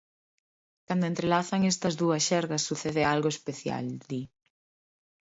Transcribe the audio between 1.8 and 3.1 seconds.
dúas xergas sucede